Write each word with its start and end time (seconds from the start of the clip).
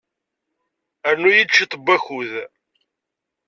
Rnu-iyi-d 1.13 1.51
cwiṭ 1.55 1.71
n 1.77 1.81
wakud. 1.85 2.31